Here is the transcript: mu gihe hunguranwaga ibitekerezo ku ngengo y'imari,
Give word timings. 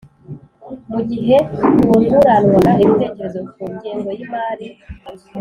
mu 0.91 0.99
gihe 1.09 1.35
hunguranwaga 1.59 2.71
ibitekerezo 2.83 3.39
ku 3.53 3.63
ngengo 3.73 4.09
y'imari, 4.17 4.67